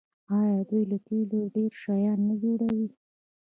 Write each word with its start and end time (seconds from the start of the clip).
آیا 0.37 0.59
دوی 0.69 0.83
له 0.91 0.97
تیلو 1.07 1.39
ډیر 1.55 1.71
شیان 1.81 2.19
نه 2.29 2.35
جوړوي؟ 2.41 2.87